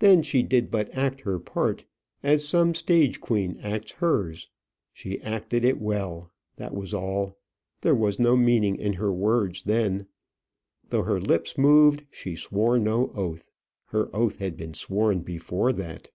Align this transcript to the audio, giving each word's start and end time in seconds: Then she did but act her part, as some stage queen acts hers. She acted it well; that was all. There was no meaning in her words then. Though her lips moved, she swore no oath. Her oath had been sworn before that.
Then 0.00 0.22
she 0.22 0.42
did 0.42 0.70
but 0.70 0.94
act 0.94 1.22
her 1.22 1.38
part, 1.38 1.86
as 2.22 2.46
some 2.46 2.74
stage 2.74 3.22
queen 3.22 3.58
acts 3.62 3.92
hers. 3.92 4.50
She 4.92 5.18
acted 5.22 5.64
it 5.64 5.80
well; 5.80 6.30
that 6.56 6.74
was 6.74 6.92
all. 6.92 7.38
There 7.80 7.94
was 7.94 8.18
no 8.18 8.36
meaning 8.36 8.76
in 8.76 8.92
her 8.92 9.10
words 9.10 9.62
then. 9.62 10.08
Though 10.90 11.04
her 11.04 11.18
lips 11.22 11.56
moved, 11.56 12.04
she 12.10 12.34
swore 12.36 12.78
no 12.78 13.10
oath. 13.14 13.48
Her 13.86 14.14
oath 14.14 14.36
had 14.40 14.58
been 14.58 14.74
sworn 14.74 15.20
before 15.20 15.72
that. 15.72 16.10